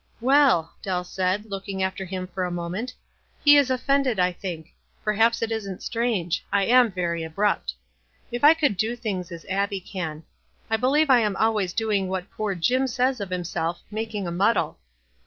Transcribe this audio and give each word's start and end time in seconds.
"Well," 0.19 0.73
Deli 0.81 1.03
said, 1.03 1.45
looking 1.45 1.83
after 1.83 2.05
him 2.05 2.25
for 2.25 2.43
a 2.43 2.49
moment, 2.49 2.95
"be 3.45 3.55
is 3.55 3.69
offended, 3.69 4.19
I 4.19 4.31
think. 4.31 4.73
Perhaps 5.03 5.43
it 5.43 5.51
isn't 5.51 5.83
strange. 5.83 6.43
I 6.51 6.63
am 6.65 6.91
very 6.91 7.21
abrupt. 7.23 7.75
If 8.31 8.43
I 8.43 8.55
could 8.55 8.77
do 8.77 8.95
things 8.95 9.31
as 9.31 9.45
Abbic 9.47 9.85
can. 9.85 10.23
I 10.71 10.77
believe 10.77 11.11
I 11.11 11.19
am 11.19 11.35
always 11.35 11.71
doing 11.71 12.07
what 12.07 12.31
poor 12.31 12.55
Jim 12.55 12.87
sa}~s 12.87 13.19
of 13.19 13.29
himself, 13.29 13.83
f 13.85 13.91
making 13.91 14.25
a 14.25 14.31
muddle.' 14.31 14.79